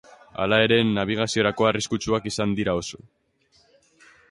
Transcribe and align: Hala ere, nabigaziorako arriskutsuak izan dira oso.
Hala 0.45 0.57
ere, 0.67 0.79
nabigaziorako 0.93 1.69
arriskutsuak 1.73 2.27
izan 2.33 2.59
dira 2.61 2.77
oso. 2.83 3.05